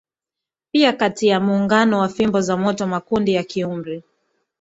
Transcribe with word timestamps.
Pia 0.71 0.93
kati 0.93 1.27
ya 1.27 1.39
muungano 1.39 1.99
wa 1.99 2.09
fimbo 2.09 2.41
za 2.41 2.57
moto 2.57 2.87
makundi 2.87 3.33
ya 3.33 3.43
kiumri 3.43 4.03